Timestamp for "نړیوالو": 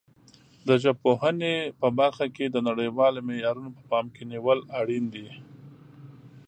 2.67-3.25